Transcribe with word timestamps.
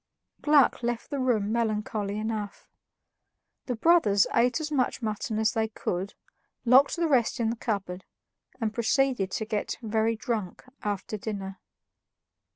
Gluck 0.41 0.81
left 0.81 1.11
the 1.11 1.19
room 1.19 1.51
melancholy 1.51 2.17
enough. 2.17 2.67
The 3.67 3.75
brothers 3.75 4.25
ate 4.33 4.59
as 4.59 4.71
much 4.71 5.03
mutton 5.03 5.37
as 5.37 5.51
they 5.53 5.67
could, 5.67 6.15
locked 6.65 6.95
the 6.95 7.07
rest 7.07 7.39
in 7.39 7.51
the 7.51 7.55
cupboard, 7.55 8.03
and 8.59 8.73
proceeded 8.73 9.29
to 9.29 9.45
get 9.45 9.77
very 9.83 10.15
drunk 10.15 10.63
after 10.81 11.17
dinner. 11.17 11.59